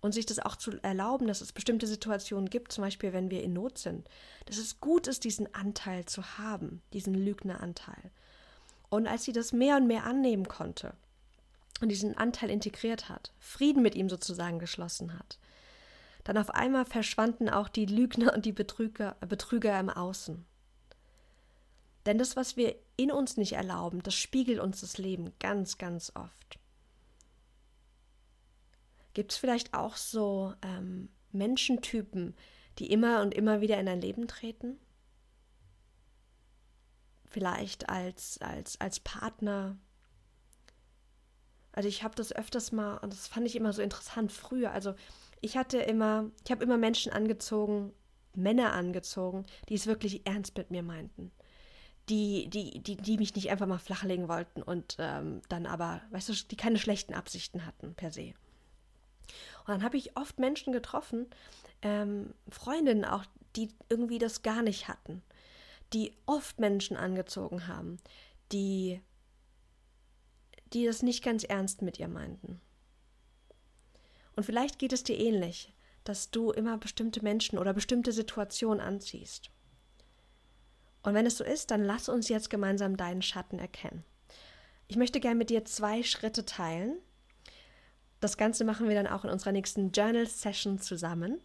und 0.00 0.12
sich 0.12 0.26
das 0.26 0.38
auch 0.38 0.56
zu 0.56 0.72
erlauben, 0.82 1.26
dass 1.26 1.40
es 1.40 1.52
bestimmte 1.52 1.86
Situationen 1.86 2.50
gibt, 2.50 2.72
zum 2.72 2.82
Beispiel 2.82 3.12
wenn 3.12 3.30
wir 3.30 3.42
in 3.42 3.52
Not 3.52 3.78
sind, 3.78 4.08
dass 4.46 4.58
es 4.58 4.80
gut 4.80 5.06
ist, 5.06 5.24
diesen 5.24 5.52
Anteil 5.54 6.04
zu 6.04 6.38
haben, 6.38 6.82
diesen 6.92 7.14
Lügneranteil. 7.14 8.10
Und 8.90 9.06
als 9.06 9.24
sie 9.24 9.32
das 9.32 9.52
mehr 9.52 9.76
und 9.76 9.86
mehr 9.86 10.04
annehmen 10.04 10.48
konnte 10.48 10.94
und 11.80 11.88
diesen 11.88 12.16
Anteil 12.16 12.50
integriert 12.50 13.08
hat, 13.08 13.32
Frieden 13.38 13.82
mit 13.82 13.94
ihm 13.94 14.08
sozusagen 14.08 14.58
geschlossen 14.58 15.18
hat, 15.18 15.38
dann 16.24 16.36
auf 16.36 16.50
einmal 16.50 16.84
verschwanden 16.84 17.48
auch 17.48 17.68
die 17.68 17.86
Lügner 17.86 18.34
und 18.34 18.44
die 18.44 18.52
Betrüger, 18.52 19.16
Betrüger 19.20 19.78
im 19.78 19.90
Außen. 19.90 20.44
Denn 22.06 22.18
das, 22.18 22.36
was 22.36 22.56
wir 22.56 22.74
in 22.96 23.12
uns 23.12 23.36
nicht 23.36 23.52
erlauben, 23.52 24.02
das 24.02 24.14
spiegelt 24.14 24.60
uns 24.60 24.80
das 24.80 24.98
Leben 24.98 25.32
ganz, 25.38 25.78
ganz 25.78 26.12
oft. 26.14 26.58
Gibt 29.14 29.32
es 29.32 29.38
vielleicht 29.38 29.74
auch 29.74 29.96
so 29.96 30.54
ähm, 30.62 31.08
Menschentypen, 31.32 32.34
die 32.78 32.90
immer 32.90 33.22
und 33.22 33.34
immer 33.34 33.60
wieder 33.60 33.78
in 33.78 33.86
dein 33.86 34.00
Leben 34.00 34.28
treten? 34.28 34.78
Vielleicht 37.26 37.88
als, 37.88 38.38
als, 38.38 38.80
als 38.80 39.00
Partner. 39.00 39.76
Also 41.72 41.88
ich 41.88 42.02
habe 42.02 42.14
das 42.14 42.32
öfters 42.32 42.72
mal, 42.72 42.96
und 42.98 43.12
das 43.12 43.28
fand 43.28 43.46
ich 43.46 43.56
immer 43.56 43.72
so 43.72 43.82
interessant 43.82 44.32
früher. 44.32 44.72
Also 44.72 44.94
ich 45.40 45.56
hatte 45.56 45.78
immer, 45.78 46.30
ich 46.44 46.50
habe 46.50 46.64
immer 46.64 46.78
Menschen 46.78 47.12
angezogen, 47.12 47.92
Männer 48.34 48.72
angezogen, 48.72 49.46
die 49.68 49.74
es 49.74 49.86
wirklich 49.86 50.26
ernst 50.26 50.56
mit 50.56 50.70
mir 50.70 50.82
meinten. 50.82 51.30
Die, 52.08 52.48
die, 52.48 52.82
die, 52.82 52.96
die 52.96 53.18
mich 53.18 53.34
nicht 53.34 53.50
einfach 53.50 53.66
mal 53.66 53.78
flachlegen 53.78 54.28
wollten 54.28 54.62
und 54.62 54.96
ähm, 54.98 55.42
dann 55.50 55.66
aber, 55.66 56.00
weißt 56.10 56.30
du, 56.30 56.32
die 56.32 56.56
keine 56.56 56.78
schlechten 56.78 57.12
Absichten 57.12 57.66
hatten 57.66 57.94
per 57.94 58.10
se. 58.10 58.32
Und 59.60 59.68
dann 59.68 59.82
habe 59.82 59.98
ich 59.98 60.16
oft 60.16 60.38
Menschen 60.38 60.72
getroffen, 60.72 61.26
ähm, 61.82 62.32
Freundinnen 62.48 63.04
auch, 63.04 63.24
die 63.56 63.68
irgendwie 63.90 64.18
das 64.18 64.42
gar 64.42 64.62
nicht 64.62 64.88
hatten, 64.88 65.22
die 65.92 66.12
oft 66.24 66.58
Menschen 66.58 66.96
angezogen 66.96 67.66
haben, 67.66 67.98
die, 68.52 69.02
die 70.72 70.86
das 70.86 71.02
nicht 71.02 71.22
ganz 71.22 71.44
ernst 71.44 71.82
mit 71.82 71.98
ihr 71.98 72.08
meinten. 72.08 72.60
Und 74.36 74.44
vielleicht 74.44 74.78
geht 74.78 74.92
es 74.92 75.02
dir 75.02 75.18
ähnlich, 75.18 75.74
dass 76.04 76.30
du 76.30 76.52
immer 76.52 76.78
bestimmte 76.78 77.22
Menschen 77.22 77.58
oder 77.58 77.74
bestimmte 77.74 78.12
Situationen 78.12 78.80
anziehst. 78.80 79.50
Und 81.02 81.14
wenn 81.14 81.26
es 81.26 81.36
so 81.38 81.44
ist, 81.44 81.70
dann 81.70 81.84
lass 81.84 82.08
uns 82.08 82.28
jetzt 82.28 82.50
gemeinsam 82.50 82.96
deinen 82.96 83.22
Schatten 83.22 83.58
erkennen. 83.58 84.04
Ich 84.88 84.96
möchte 84.96 85.20
gerne 85.20 85.36
mit 85.36 85.50
dir 85.50 85.64
zwei 85.64 86.02
Schritte 86.02 86.44
teilen. 86.44 86.98
Das 88.20 88.36
Ganze 88.36 88.64
machen 88.64 88.88
wir 88.88 88.94
dann 88.94 89.06
auch 89.06 89.24
in 89.24 89.30
unserer 89.30 89.52
nächsten 89.52 89.90
Journal-Session 89.90 90.78
zusammen. 90.78 91.40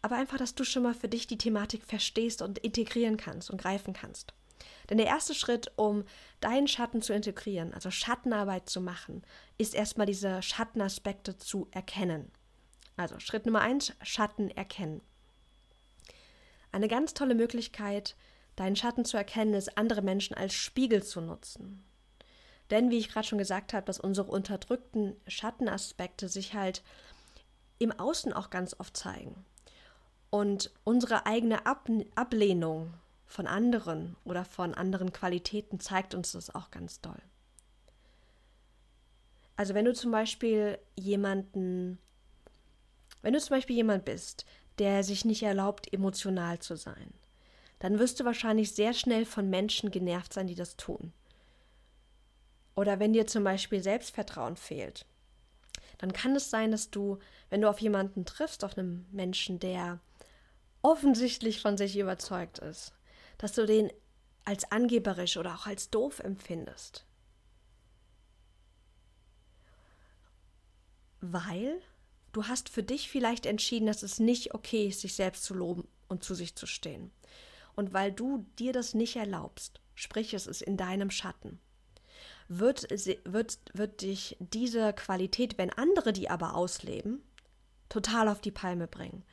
Aber 0.00 0.16
einfach, 0.16 0.36
dass 0.36 0.54
du 0.54 0.64
schon 0.64 0.82
mal 0.82 0.94
für 0.94 1.08
dich 1.08 1.26
die 1.26 1.38
Thematik 1.38 1.84
verstehst 1.84 2.42
und 2.42 2.58
integrieren 2.58 3.16
kannst 3.16 3.50
und 3.50 3.60
greifen 3.60 3.94
kannst. 3.94 4.34
Denn 4.90 4.98
der 4.98 5.06
erste 5.06 5.34
Schritt, 5.34 5.72
um 5.76 6.04
deinen 6.40 6.68
Schatten 6.68 7.02
zu 7.02 7.12
integrieren, 7.12 7.72
also 7.74 7.90
Schattenarbeit 7.90 8.68
zu 8.68 8.80
machen, 8.80 9.22
ist 9.58 9.74
erstmal 9.74 10.06
diese 10.06 10.42
Schattenaspekte 10.42 11.36
zu 11.38 11.68
erkennen. 11.70 12.30
Also 12.96 13.18
Schritt 13.18 13.46
Nummer 13.46 13.60
eins, 13.60 13.92
Schatten 14.02 14.50
erkennen. 14.50 15.00
Eine 16.72 16.88
ganz 16.88 17.14
tolle 17.14 17.34
Möglichkeit, 17.34 18.16
deinen 18.56 18.76
Schatten 18.76 19.04
zu 19.04 19.16
erkennen, 19.16 19.54
ist, 19.54 19.78
andere 19.78 20.02
Menschen 20.02 20.34
als 20.34 20.54
Spiegel 20.54 21.02
zu 21.02 21.20
nutzen. 21.20 21.84
Denn, 22.70 22.90
wie 22.90 22.98
ich 22.98 23.08
gerade 23.08 23.26
schon 23.26 23.38
gesagt 23.38 23.72
habe, 23.72 23.86
dass 23.86 24.00
unsere 24.00 24.30
unterdrückten 24.30 25.16
Schattenaspekte 25.26 26.28
sich 26.28 26.54
halt 26.54 26.82
im 27.78 27.92
Außen 27.92 28.32
auch 28.32 28.50
ganz 28.50 28.78
oft 28.78 28.96
zeigen. 28.96 29.44
Und 30.30 30.72
unsere 30.82 31.26
eigene 31.26 31.66
Ab 31.66 31.88
Ablehnung 32.14 32.94
von 33.26 33.46
anderen 33.46 34.16
oder 34.24 34.44
von 34.44 34.74
anderen 34.74 35.12
Qualitäten 35.12 35.80
zeigt 35.80 36.14
uns 36.14 36.32
das 36.32 36.54
auch 36.54 36.70
ganz 36.70 37.00
doll. 37.00 37.20
Also 39.56 39.74
wenn 39.74 39.84
du 39.84 39.94
zum 39.94 40.10
Beispiel 40.10 40.78
jemanden, 40.96 41.98
wenn 43.22 43.34
du 43.34 43.40
zum 43.40 43.56
Beispiel 43.56 43.76
jemand 43.76 44.04
bist, 44.04 44.44
der 44.78 45.04
sich 45.04 45.24
nicht 45.24 45.42
erlaubt, 45.42 45.92
emotional 45.92 46.58
zu 46.58 46.76
sein, 46.76 47.14
dann 47.78 47.98
wirst 47.98 48.18
du 48.18 48.24
wahrscheinlich 48.24 48.74
sehr 48.74 48.94
schnell 48.94 49.24
von 49.24 49.50
Menschen 49.50 49.90
genervt 49.90 50.32
sein, 50.32 50.46
die 50.46 50.54
das 50.54 50.76
tun. 50.76 51.12
Oder 52.74 52.98
wenn 52.98 53.12
dir 53.12 53.26
zum 53.26 53.44
Beispiel 53.44 53.82
Selbstvertrauen 53.82 54.56
fehlt, 54.56 55.06
dann 55.98 56.12
kann 56.12 56.34
es 56.34 56.50
sein, 56.50 56.72
dass 56.72 56.90
du, 56.90 57.18
wenn 57.50 57.60
du 57.60 57.68
auf 57.68 57.80
jemanden 57.80 58.24
triffst, 58.24 58.64
auf 58.64 58.76
einen 58.76 59.06
Menschen, 59.12 59.60
der 59.60 60.00
offensichtlich 60.82 61.60
von 61.60 61.76
sich 61.76 61.96
überzeugt 61.96 62.58
ist, 62.58 62.92
dass 63.38 63.52
du 63.52 63.66
den 63.66 63.90
als 64.44 64.70
angeberisch 64.70 65.36
oder 65.36 65.54
auch 65.54 65.66
als 65.66 65.90
doof 65.90 66.20
empfindest. 66.20 67.06
Weil 71.20 71.80
du 72.32 72.46
hast 72.46 72.68
für 72.68 72.82
dich 72.82 73.08
vielleicht 73.08 73.46
entschieden, 73.46 73.86
dass 73.86 74.02
es 74.02 74.18
nicht 74.18 74.54
okay 74.54 74.88
ist, 74.88 75.00
sich 75.00 75.14
selbst 75.14 75.44
zu 75.44 75.54
loben 75.54 75.88
und 76.08 76.22
zu 76.22 76.34
sich 76.34 76.54
zu 76.54 76.66
stehen. 76.66 77.10
Und 77.74 77.92
weil 77.92 78.12
du 78.12 78.46
dir 78.58 78.72
das 78.72 78.94
nicht 78.94 79.16
erlaubst, 79.16 79.80
sprich 79.94 80.34
es 80.34 80.46
ist 80.46 80.62
in 80.62 80.76
deinem 80.76 81.10
Schatten, 81.10 81.58
wird, 82.48 82.88
wird, 83.24 83.58
wird 83.72 84.02
dich 84.02 84.36
diese 84.38 84.92
Qualität, 84.92 85.56
wenn 85.56 85.70
andere 85.70 86.12
die 86.12 86.28
aber 86.28 86.54
ausleben, 86.54 87.22
total 87.88 88.28
auf 88.28 88.40
die 88.40 88.50
Palme 88.50 88.86
bringen. 88.86 89.24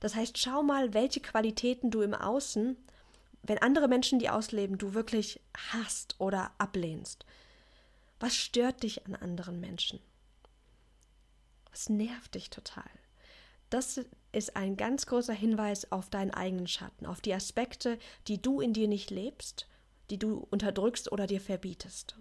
Das 0.00 0.16
heißt, 0.16 0.36
schau 0.38 0.62
mal, 0.62 0.94
welche 0.94 1.20
Qualitäten 1.20 1.90
du 1.90 2.00
im 2.00 2.14
Außen 2.14 2.76
wenn 3.42 3.58
andere 3.58 3.88
Menschen 3.88 4.18
die 4.18 4.30
ausleben, 4.30 4.78
du 4.78 4.94
wirklich 4.94 5.40
hasst 5.72 6.16
oder 6.18 6.52
ablehnst? 6.58 7.26
Was 8.20 8.36
stört 8.36 8.82
dich 8.82 9.06
an 9.06 9.16
anderen 9.16 9.60
Menschen? 9.60 10.00
Was 11.70 11.88
nervt 11.88 12.34
dich 12.34 12.50
total? 12.50 12.90
Das 13.70 14.00
ist 14.32 14.56
ein 14.56 14.76
ganz 14.76 15.06
großer 15.06 15.32
Hinweis 15.32 15.90
auf 15.90 16.10
deinen 16.10 16.30
eigenen 16.30 16.66
Schatten, 16.66 17.06
auf 17.06 17.20
die 17.20 17.34
Aspekte, 17.34 17.98
die 18.28 18.40
du 18.40 18.60
in 18.60 18.74
dir 18.74 18.86
nicht 18.86 19.10
lebst, 19.10 19.66
die 20.10 20.18
du 20.18 20.46
unterdrückst 20.50 21.10
oder 21.10 21.26
dir 21.26 21.40
verbietest. 21.40 22.16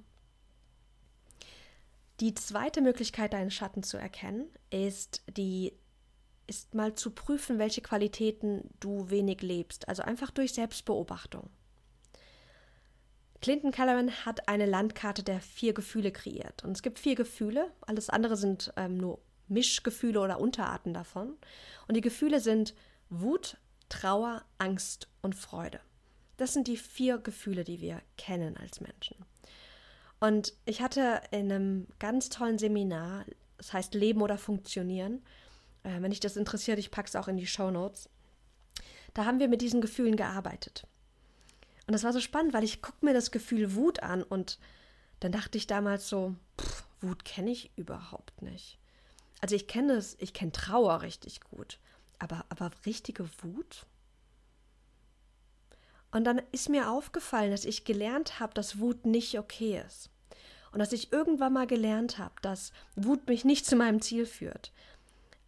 Die 2.21 2.33
zweite 2.35 2.81
Möglichkeit, 2.81 3.33
deinen 3.33 3.51
Schatten 3.51 3.83
zu 3.83 3.97
erkennen, 3.97 4.47
ist 4.69 5.23
die 5.27 5.73
ist 6.51 6.75
mal 6.75 6.93
zu 6.95 7.11
prüfen, 7.11 7.59
welche 7.59 7.79
Qualitäten 7.79 8.69
du 8.81 9.09
wenig 9.09 9.41
lebst, 9.41 9.87
also 9.87 10.03
einfach 10.03 10.31
durch 10.31 10.51
Selbstbeobachtung. 10.51 11.49
Clinton 13.39 13.71
Kellerman 13.71 14.11
hat 14.25 14.49
eine 14.49 14.65
Landkarte 14.65 15.23
der 15.23 15.39
vier 15.39 15.73
Gefühle 15.73 16.11
kreiert. 16.11 16.65
Und 16.65 16.71
es 16.71 16.83
gibt 16.83 16.99
vier 16.99 17.15
Gefühle, 17.15 17.71
alles 17.79 18.09
andere 18.09 18.35
sind 18.35 18.73
ähm, 18.75 18.97
nur 18.97 19.21
Mischgefühle 19.47 20.19
oder 20.19 20.41
Unterarten 20.41 20.93
davon. 20.93 21.37
Und 21.87 21.95
die 21.95 22.01
Gefühle 22.01 22.41
sind 22.41 22.75
Wut, 23.09 23.57
Trauer, 23.87 24.43
Angst 24.57 25.07
und 25.21 25.33
Freude. 25.33 25.79
Das 26.35 26.51
sind 26.51 26.67
die 26.67 26.77
vier 26.77 27.17
Gefühle, 27.17 27.63
die 27.63 27.79
wir 27.79 28.01
kennen 28.17 28.57
als 28.57 28.81
Menschen. 28.81 29.15
Und 30.19 30.53
ich 30.65 30.81
hatte 30.81 31.21
in 31.31 31.49
einem 31.49 31.87
ganz 31.97 32.27
tollen 32.27 32.57
Seminar, 32.57 33.25
das 33.57 33.71
heißt 33.71 33.93
Leben 33.93 34.21
oder 34.21 34.37
Funktionieren, 34.37 35.23
äh, 35.83 36.01
wenn 36.01 36.11
dich 36.11 36.19
das 36.19 36.37
interessiert, 36.37 36.79
ich 36.79 36.91
packe 36.91 37.07
es 37.07 37.15
auch 37.15 37.27
in 37.27 37.37
die 37.37 37.47
Show 37.47 37.71
Notes. 37.71 38.09
Da 39.13 39.25
haben 39.25 39.39
wir 39.39 39.47
mit 39.47 39.61
diesen 39.61 39.81
Gefühlen 39.81 40.15
gearbeitet. 40.15 40.87
Und 41.87 41.93
das 41.93 42.03
war 42.03 42.13
so 42.13 42.21
spannend, 42.21 42.53
weil 42.53 42.63
ich 42.63 42.81
gucke 42.81 43.05
mir 43.05 43.13
das 43.13 43.31
Gefühl 43.31 43.75
Wut 43.75 44.01
an 44.01 44.23
und 44.23 44.59
dann 45.19 45.31
dachte 45.31 45.57
ich 45.57 45.67
damals 45.67 46.07
so, 46.07 46.35
pff, 46.59 46.85
Wut 47.01 47.25
kenne 47.25 47.51
ich 47.51 47.71
überhaupt 47.75 48.41
nicht. 48.41 48.77
Also 49.41 49.55
ich 49.55 49.67
kenne 49.67 49.93
es, 49.93 50.15
ich 50.19 50.33
kenne 50.33 50.51
Trauer 50.51 51.01
richtig 51.01 51.41
gut, 51.41 51.79
aber, 52.19 52.45
aber 52.49 52.71
richtige 52.85 53.27
Wut? 53.41 53.85
Und 56.11 56.25
dann 56.25 56.41
ist 56.51 56.69
mir 56.69 56.91
aufgefallen, 56.91 57.51
dass 57.51 57.65
ich 57.65 57.85
gelernt 57.85 58.39
habe, 58.39 58.53
dass 58.53 58.79
Wut 58.79 59.05
nicht 59.05 59.39
okay 59.39 59.81
ist. 59.85 60.09
Und 60.71 60.79
dass 60.79 60.93
ich 60.93 61.11
irgendwann 61.11 61.53
mal 61.53 61.67
gelernt 61.67 62.17
habe, 62.17 62.35
dass 62.41 62.71
Wut 62.95 63.27
mich 63.27 63.43
nicht 63.43 63.65
zu 63.65 63.75
meinem 63.75 64.01
Ziel 64.01 64.25
führt. 64.25 64.71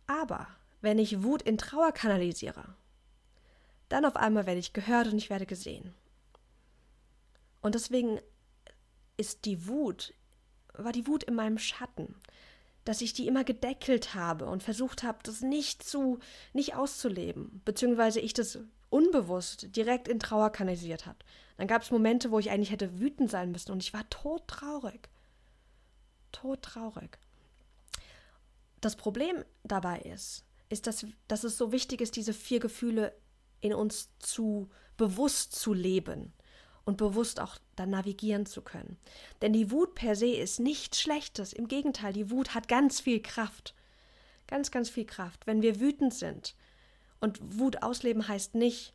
Aber 0.07 0.47
wenn 0.81 0.99
ich 0.99 1.23
Wut 1.23 1.41
in 1.41 1.57
Trauer 1.57 1.91
kanalisiere, 1.91 2.75
dann 3.89 4.05
auf 4.05 4.15
einmal 4.15 4.45
werde 4.45 4.59
ich 4.59 4.73
gehört 4.73 5.07
und 5.07 5.17
ich 5.17 5.29
werde 5.29 5.45
gesehen. 5.45 5.93
Und 7.61 7.75
deswegen 7.75 8.19
ist 9.17 9.45
die 9.45 9.67
Wut, 9.67 10.13
war 10.73 10.91
die 10.91 11.07
Wut 11.07 11.23
in 11.23 11.35
meinem 11.35 11.57
Schatten, 11.57 12.15
dass 12.83 13.01
ich 13.01 13.13
die 13.13 13.27
immer 13.27 13.43
gedeckelt 13.43 14.13
habe 14.13 14.45
und 14.45 14.63
versucht 14.63 15.03
habe, 15.03 15.19
das 15.23 15.41
nicht 15.41 15.83
zu, 15.83 16.19
nicht 16.51 16.75
auszuleben, 16.75 17.61
beziehungsweise 17.63 18.19
ich 18.19 18.33
das 18.33 18.59
unbewusst 18.89 19.75
direkt 19.75 20.07
in 20.07 20.19
Trauer 20.19 20.51
kanalisiert 20.51 21.05
hat. 21.05 21.23
Dann 21.57 21.67
gab 21.67 21.81
es 21.81 21.91
Momente, 21.91 22.31
wo 22.31 22.39
ich 22.39 22.49
eigentlich 22.49 22.71
hätte 22.71 22.99
wütend 22.99 23.29
sein 23.29 23.51
müssen 23.51 23.71
und 23.71 23.81
ich 23.81 23.93
war 23.93 24.07
todtraurig. 24.09 25.09
Todtraurig. 26.31 27.17
Das 28.83 28.97
Problem 28.97 29.45
dabei 29.63 29.99
ist, 29.99 30.43
ist, 30.67 30.87
dass, 30.87 31.05
dass 31.29 31.45
es 31.45 31.57
so 31.57 31.71
wichtig 31.71 32.01
ist, 32.01 32.17
diese 32.17 32.33
vier 32.33 32.59
Gefühle 32.59 33.15
in 33.61 33.73
uns 33.73 34.09
zu 34.19 34.69
bewusst 34.97 35.55
zu 35.55 35.73
leben 35.73 36.33
und 36.83 36.97
bewusst 36.97 37.39
auch 37.39 37.57
dann 37.77 37.91
navigieren 37.91 38.45
zu 38.45 38.61
können. 38.61 38.97
Denn 39.41 39.53
die 39.53 39.71
Wut 39.71 39.95
per 39.95 40.17
se 40.17 40.35
ist 40.35 40.59
nichts 40.59 40.99
Schlechtes. 40.99 41.53
Im 41.53 41.69
Gegenteil, 41.69 42.11
die 42.11 42.29
Wut 42.29 42.53
hat 42.55 42.67
ganz 42.67 42.99
viel 42.99 43.21
Kraft. 43.21 43.73
Ganz, 44.47 44.69
ganz 44.69 44.89
viel 44.89 45.05
Kraft. 45.05 45.47
Wenn 45.47 45.61
wir 45.61 45.79
wütend 45.79 46.13
sind 46.13 46.53
und 47.21 47.39
Wut 47.57 47.83
ausleben 47.83 48.27
heißt 48.27 48.53
nicht, 48.53 48.93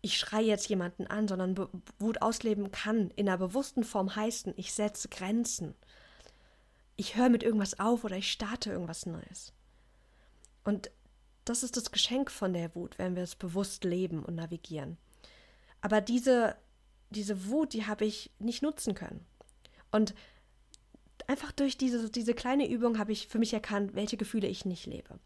ich 0.00 0.16
schreie 0.16 0.46
jetzt 0.46 0.70
jemanden 0.70 1.06
an, 1.06 1.28
sondern 1.28 1.68
Wut 1.98 2.22
ausleben 2.22 2.72
kann 2.72 3.10
in 3.10 3.28
einer 3.28 3.36
bewussten 3.36 3.84
Form 3.84 4.16
heißen, 4.16 4.54
ich 4.56 4.72
setze 4.72 5.10
Grenzen 5.10 5.74
ich 7.02 7.16
höre 7.16 7.30
mit 7.30 7.42
irgendwas 7.42 7.80
auf 7.80 8.04
oder 8.04 8.16
ich 8.16 8.30
starte 8.30 8.70
irgendwas 8.70 9.06
Neues. 9.06 9.52
Und 10.62 10.88
das 11.44 11.64
ist 11.64 11.76
das 11.76 11.90
Geschenk 11.90 12.30
von 12.30 12.52
der 12.52 12.76
Wut, 12.76 12.96
wenn 12.96 13.16
wir 13.16 13.24
es 13.24 13.34
bewusst 13.34 13.82
leben 13.82 14.24
und 14.24 14.36
navigieren. 14.36 14.96
Aber 15.80 16.00
diese, 16.00 16.54
diese 17.10 17.48
Wut, 17.48 17.72
die 17.72 17.86
habe 17.88 18.04
ich 18.04 18.30
nicht 18.38 18.62
nutzen 18.62 18.94
können. 18.94 19.26
Und 19.90 20.14
einfach 21.26 21.50
durch 21.50 21.76
diese, 21.76 22.08
diese 22.08 22.34
kleine 22.34 22.70
Übung 22.70 23.00
habe 23.00 23.10
ich 23.10 23.26
für 23.26 23.40
mich 23.40 23.52
erkannt, 23.52 23.96
welche 23.96 24.16
Gefühle 24.16 24.46
ich 24.46 24.64
nicht 24.64 24.86
lebe. 24.86 25.18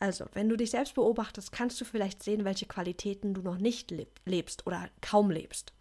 Also, 0.00 0.26
wenn 0.32 0.48
du 0.48 0.56
dich 0.56 0.72
selbst 0.72 0.96
beobachtest, 0.96 1.52
kannst 1.52 1.80
du 1.80 1.84
vielleicht 1.84 2.24
sehen, 2.24 2.44
welche 2.44 2.66
Qualitäten 2.66 3.32
du 3.32 3.42
noch 3.42 3.58
nicht 3.58 3.94
lebst 4.24 4.66
oder 4.66 4.90
kaum 5.00 5.30
lebst. 5.30 5.72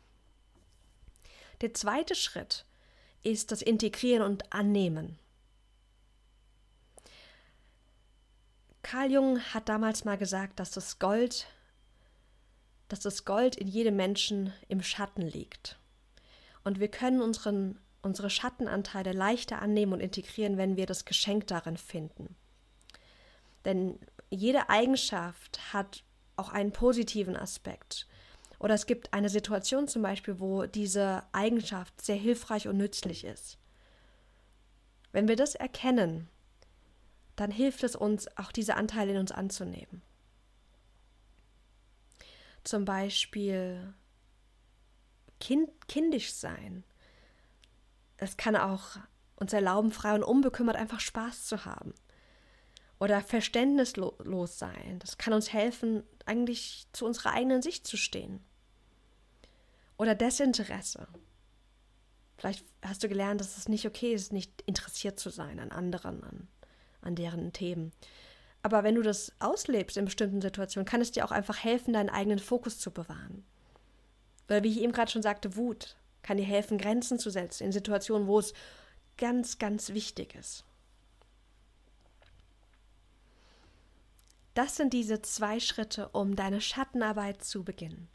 Der 1.62 1.74
zweite 1.74 2.14
Schritt 2.14 2.64
ist 3.24 3.52
das 3.52 3.64
Integrieren 3.64 4.22
und 4.22 4.54
Annehmen. 4.54 5.18
Carl 8.92 9.10
Jung 9.10 9.40
hat 9.40 9.70
damals 9.70 10.04
mal 10.04 10.18
gesagt, 10.18 10.60
dass 10.60 10.72
das 10.72 11.00
Gold, 11.00 11.48
dass 12.90 13.00
das 13.00 13.24
Gold 13.24 13.56
in 13.56 13.70
jedem 13.70 13.96
Menschen 13.96 14.52
im 14.68 14.84
Schatten 14.84 15.22
liegt. 15.22 15.80
Und 16.66 16.82
wir 16.82 16.90
können 16.90 17.22
unseren, 17.22 17.80
unsere 18.02 18.30
Schattenanteile 18.30 19.14
leichter 19.14 19.62
annehmen 19.62 19.94
und 19.94 20.02
integrieren, 20.02 20.58
wenn 20.58 20.76
wir 20.76 20.88
das 20.88 21.06
Geschenk 21.06 21.48
darin 21.48 21.78
finden. 21.78 22.36
Denn 23.64 23.98
jede 24.30 24.70
Eigenschaft 24.70 25.72
hat 25.72 26.04
auch 26.36 26.50
einen 26.50 26.74
positiven 26.74 27.38
Aspekt. 27.38 28.08
Oder 28.60 28.74
es 28.74 28.88
gibt 28.88 29.14
eine 29.14 29.30
Situation 29.30 29.88
zum 29.88 30.02
Beispiel, 30.02 30.42
wo 30.42 30.66
diese 30.66 31.24
Eigenschaft 31.32 32.02
sehr 32.02 32.18
hilfreich 32.18 32.68
und 32.68 32.76
nützlich 32.76 33.24
ist. 33.24 33.58
Wenn 35.14 35.30
wir 35.30 35.38
das 35.38 35.56
erkennen, 35.56 36.28
dann 37.36 37.52
hilft 37.52 37.84
es 37.84 37.96
uns, 37.96 38.28
auch 38.38 38.52
diese 38.52 38.76
Anteile 38.76 39.14
in 39.14 39.18
uns 39.18 39.32
anzunehmen. 39.32 40.02
Zum 42.64 42.86
Beispiel 42.86 43.94
kind, 45.40 45.70
kindisch 45.88 46.34
sein. 46.34 46.84
Es 48.18 48.38
kann 48.38 48.56
auch 48.56 48.98
uns 49.36 49.54
erlauben, 49.54 49.92
frei 49.92 50.14
und 50.14 50.24
unbekümmert 50.24 50.76
einfach 50.76 51.00
Spaß 51.00 51.46
zu 51.46 51.66
haben. 51.66 51.94
Oder 53.00 53.22
verständnislos 53.22 54.60
sein. 54.60 55.00
Das 55.00 55.18
kann 55.18 55.34
uns 55.34 55.52
helfen, 55.52 56.04
eigentlich 56.28 56.86
zu 56.94 57.08
unserer 57.08 57.34
eigenen 57.34 57.64
Sicht 57.64 57.88
zu 57.88 57.98
stehen. 57.98 58.46
Oder 59.98 60.14
Desinteresse. 60.14 61.08
Vielleicht 62.38 62.64
hast 62.84 63.04
du 63.04 63.10
gelernt, 63.10 63.42
dass 63.42 63.58
es 63.58 63.68
nicht 63.68 63.88
okay 63.88 64.14
ist, 64.14 64.32
nicht 64.32 64.62
interessiert 64.68 65.20
zu 65.20 65.30
sein 65.30 65.60
an 65.60 65.72
anderen, 65.72 66.24
an, 66.24 66.48
an 67.02 67.16
deren 67.16 67.54
Themen. 67.54 67.92
Aber 68.64 68.84
wenn 68.84 68.96
du 68.96 69.02
das 69.02 69.32
auslebst 69.40 69.98
in 69.98 70.06
bestimmten 70.06 70.42
Situationen, 70.42 70.86
kann 70.86 71.02
es 71.02 71.12
dir 71.12 71.26
auch 71.26 71.32
einfach 71.32 71.64
helfen, 71.64 71.94
deinen 71.94 72.10
eigenen 72.10 72.40
Fokus 72.40 72.80
zu 72.80 72.92
bewahren. 72.92 73.44
Oder 74.48 74.64
wie 74.64 74.70
ich 74.70 74.82
eben 74.82 74.92
gerade 74.94 75.12
schon 75.12 75.24
sagte, 75.24 75.56
Wut 75.56 75.96
kann 76.22 76.38
dir 76.38 76.46
helfen, 76.46 76.78
Grenzen 76.78 77.18
zu 77.18 77.30
setzen 77.30 77.64
in 77.64 77.72
Situationen, 77.72 78.28
wo 78.28 78.40
es 78.40 78.54
ganz, 79.18 79.58
ganz 79.58 79.94
wichtig 79.94 80.36
ist. 80.36 80.64
Das 84.54 84.76
sind 84.76 84.94
diese 84.94 85.22
zwei 85.22 85.60
Schritte, 85.60 86.10
um 86.10 86.36
deine 86.36 86.60
Schattenarbeit 86.60 87.44
zu 87.44 87.64
beginnen. 87.64 88.10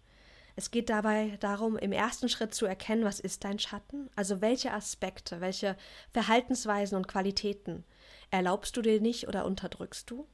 Es 0.55 0.71
geht 0.71 0.90
dabei 0.90 1.37
darum, 1.40 1.76
im 1.76 1.93
ersten 1.93 2.28
Schritt 2.28 2.55
zu 2.55 2.66
erkennen, 2.66 3.05
was 3.05 3.21
ist 3.21 3.45
dein 3.45 3.59
Schatten, 3.59 4.09
also 4.16 4.40
welche 4.40 4.73
Aspekte, 4.73 5.40
welche 5.40 5.76
Verhaltensweisen 6.12 6.97
und 6.97 7.09
Qualitäten 7.09 7.85
erlaubst 8.30 8.76
du 8.76 8.83
dir 8.83 9.00
nicht 9.00 9.28
oder 9.28 9.45
unterdrückst 9.45 10.11
du? 10.11 10.26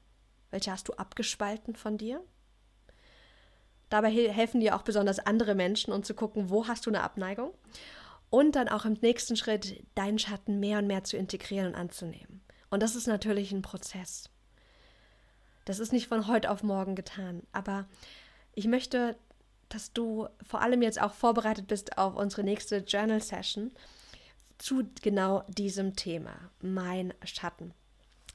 Welche 0.50 0.72
hast 0.72 0.88
du 0.88 0.94
abgespalten 0.94 1.76
von 1.76 1.98
dir? 1.98 2.22
Dabei 3.88 4.10
helfen 4.10 4.60
dir 4.60 4.76
auch 4.76 4.82
besonders 4.82 5.18
andere 5.18 5.54
Menschen, 5.54 5.92
um 5.92 6.02
zu 6.02 6.14
gucken, 6.14 6.50
wo 6.50 6.66
hast 6.66 6.86
du 6.86 6.90
eine 6.90 7.02
Abneigung? 7.02 7.52
Und 8.30 8.56
dann 8.56 8.68
auch 8.68 8.86
im 8.86 8.94
nächsten 9.02 9.36
Schritt 9.36 9.84
deinen 9.94 10.18
Schatten 10.18 10.58
mehr 10.60 10.78
und 10.78 10.86
mehr 10.86 11.04
zu 11.04 11.16
integrieren 11.16 11.68
und 11.68 11.74
anzunehmen. 11.74 12.42
Und 12.70 12.82
das 12.82 12.96
ist 12.96 13.06
natürlich 13.06 13.52
ein 13.52 13.60
Prozess. 13.60 14.30
Das 15.66 15.78
ist 15.78 15.92
nicht 15.92 16.08
von 16.08 16.26
heute 16.26 16.50
auf 16.50 16.62
morgen 16.62 16.94
getan. 16.94 17.42
Aber 17.52 17.86
ich 18.54 18.66
möchte 18.66 19.16
dass 19.72 19.92
du 19.92 20.28
vor 20.46 20.60
allem 20.60 20.82
jetzt 20.82 21.00
auch 21.00 21.14
vorbereitet 21.14 21.66
bist 21.66 21.96
auf 21.96 22.14
unsere 22.14 22.44
nächste 22.44 22.78
Journal 22.78 23.22
Session 23.22 23.72
zu 24.58 24.84
genau 25.00 25.44
diesem 25.48 25.96
Thema, 25.96 26.50
mein 26.60 27.14
Schatten. 27.24 27.72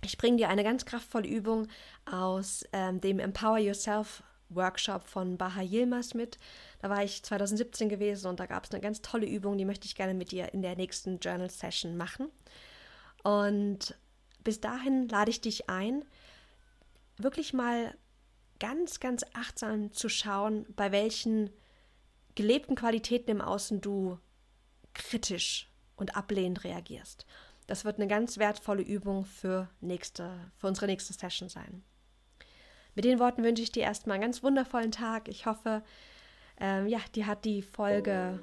Ich 0.03 0.17
bringe 0.17 0.37
dir 0.37 0.49
eine 0.49 0.63
ganz 0.63 0.85
kraftvolle 0.85 1.27
Übung 1.27 1.67
aus 2.05 2.63
ähm, 2.71 3.01
dem 3.01 3.19
Empower 3.19 3.57
Yourself 3.57 4.23
Workshop 4.49 5.03
von 5.07 5.37
Baha 5.37 5.61
Yilmaz 5.61 6.13
mit. 6.13 6.37
Da 6.79 6.89
war 6.89 7.03
ich 7.03 7.23
2017 7.23 7.89
gewesen 7.89 8.27
und 8.27 8.39
da 8.39 8.45
gab 8.45 8.65
es 8.65 8.71
eine 8.71 8.81
ganz 8.81 9.01
tolle 9.01 9.27
Übung, 9.27 9.57
die 9.57 9.65
möchte 9.65 9.85
ich 9.85 9.95
gerne 9.95 10.13
mit 10.13 10.31
dir 10.31 10.53
in 10.53 10.61
der 10.61 10.75
nächsten 10.75 11.19
Journal 11.19 11.49
Session 11.49 11.97
machen. 11.97 12.29
Und 13.23 13.95
bis 14.43 14.61
dahin 14.61 15.09
lade 15.09 15.31
ich 15.31 15.41
dich 15.41 15.69
ein, 15.69 16.05
wirklich 17.17 17.53
mal 17.53 17.93
ganz, 18.59 18.99
ganz 18.99 19.25
achtsam 19.33 19.91
zu 19.91 20.09
schauen, 20.09 20.65
bei 20.75 20.91
welchen 20.91 21.49
gelebten 22.35 22.75
Qualitäten 22.75 23.31
im 23.31 23.41
Außen 23.41 23.81
du 23.81 24.19
kritisch 24.93 25.69
und 25.95 26.15
ablehnend 26.15 26.63
reagierst. 26.63 27.25
Das 27.67 27.83
wird 27.83 27.97
eine 27.97 28.07
ganz 28.07 28.37
wertvolle 28.37 28.81
Übung 28.81 29.25
für, 29.25 29.69
nächste, 29.81 30.31
für 30.55 30.67
unsere 30.67 30.87
nächste 30.87 31.13
Session 31.13 31.49
sein. 31.49 31.83
Mit 32.95 33.05
den 33.05 33.19
Worten 33.19 33.43
wünsche 33.43 33.61
ich 33.61 33.71
dir 33.71 33.83
erstmal 33.83 34.15
einen 34.15 34.23
ganz 34.23 34.41
wundervollen 34.41 34.91
Tag. 34.91 35.27
Ich 35.27 35.45
hoffe, 35.45 35.83
ähm, 36.59 36.87
ja, 36.87 36.99
dir 37.13 37.27
hat 37.27 37.45
die 37.45 37.61
Folge, 37.61 38.41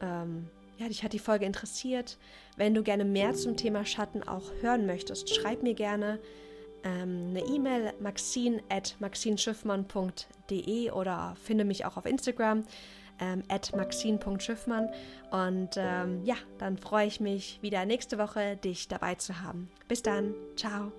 ähm, 0.00 0.48
ja, 0.76 0.86
dich 0.86 1.02
hat 1.02 1.12
die 1.12 1.18
Folge 1.18 1.46
interessiert. 1.46 2.18
Wenn 2.56 2.74
du 2.74 2.82
gerne 2.82 3.04
mehr 3.04 3.34
zum 3.34 3.56
Thema 3.56 3.84
Schatten 3.84 4.22
auch 4.22 4.52
hören 4.60 4.86
möchtest, 4.86 5.34
schreib 5.34 5.62
mir 5.62 5.74
gerne 5.74 6.20
ähm, 6.84 7.30
eine 7.30 7.40
E-Mail 7.40 7.94
maxine 7.98 8.62
at 8.68 8.94
maxinschiffmann.de 9.00 10.90
oder 10.92 11.34
finde 11.42 11.64
mich 11.64 11.84
auch 11.84 11.96
auf 11.96 12.06
Instagram 12.06 12.64
ähm, 13.20 13.42
maxine.schiffmann. 13.74 14.88
Und 15.30 15.76
ähm, 15.76 16.24
ja, 16.24 16.36
dann 16.58 16.78
freue 16.78 17.06
ich 17.06 17.20
mich 17.20 17.58
wieder 17.62 17.84
nächste 17.84 18.18
Woche, 18.18 18.56
dich 18.56 18.88
dabei 18.88 19.14
zu 19.16 19.42
haben. 19.42 19.68
Bis 19.88 20.02
dann. 20.02 20.34
Ciao. 20.56 20.92